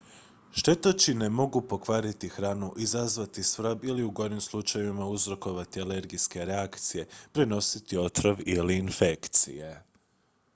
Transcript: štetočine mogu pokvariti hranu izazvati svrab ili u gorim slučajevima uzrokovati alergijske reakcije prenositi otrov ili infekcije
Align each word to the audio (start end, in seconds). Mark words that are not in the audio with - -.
štetočine 0.59 1.27
mogu 1.39 1.61
pokvariti 1.73 2.29
hranu 2.29 2.73
izazvati 2.77 3.43
svrab 3.43 3.83
ili 3.85 4.03
u 4.03 4.11
gorim 4.11 4.41
slučajevima 4.41 5.05
uzrokovati 5.05 5.81
alergijske 5.81 6.45
reakcije 6.45 7.07
prenositi 7.33 7.97
otrov 7.97 8.37
ili 8.45 8.75
infekcije 8.77 9.81